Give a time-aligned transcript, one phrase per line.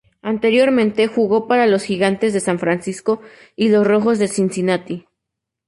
[0.23, 3.21] Anteriormente jugó para los Gigantes de San Francisco
[3.55, 5.05] y los Rojos de Cincinnati.